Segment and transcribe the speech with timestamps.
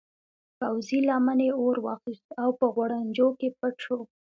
[0.59, 3.99] پوځي لمنې اور واخیست او په غوړنجو کې پټ شو.